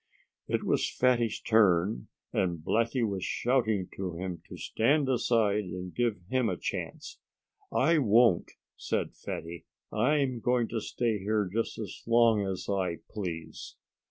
[0.47, 6.21] It was Fatty's turn, and Blackie was shouting to him to stand aside and give
[6.27, 7.19] him a chance.
[7.71, 9.67] "I won't!" said Fatty.
[9.93, 13.75] "I'm going to stay here just as long as I please."